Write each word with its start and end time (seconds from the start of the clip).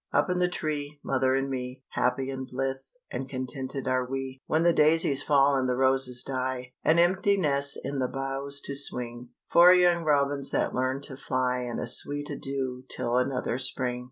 Up 0.11 0.31
in 0.31 0.39
the 0.39 0.47
tree, 0.49 0.99
mother 1.03 1.35
and 1.35 1.47
me, 1.47 1.83
Happy 1.89 2.31
and 2.31 2.47
blithe 2.47 2.77
and 3.11 3.29
contented 3.29 3.87
are 3.87 4.03
we. 4.03 4.41
When 4.47 4.63
the 4.63 4.73
daisies 4.73 5.21
fall 5.21 5.55
and 5.59 5.69
the 5.69 5.75
roses 5.77 6.23
die, 6.23 6.73
An 6.83 6.97
empty 6.97 7.37
nest 7.37 7.77
in 7.83 7.99
the 7.99 8.07
boughs 8.07 8.61
to 8.61 8.75
swing 8.75 9.29
Four 9.51 9.73
young 9.75 10.03
robins 10.03 10.49
that 10.49 10.73
learn 10.73 11.01
to 11.01 11.17
fly 11.17 11.59
And 11.59 11.79
a 11.79 11.85
sweet 11.85 12.31
adieu 12.31 12.83
till 12.89 13.17
another 13.17 13.59
spring. 13.59 13.99